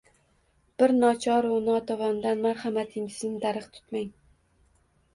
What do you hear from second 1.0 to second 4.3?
nochoru notavondan marhamatingizni darig` tutmang